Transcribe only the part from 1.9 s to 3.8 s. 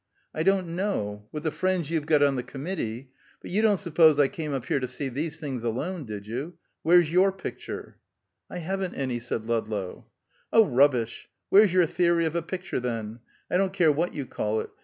you've got on the Committee But you don't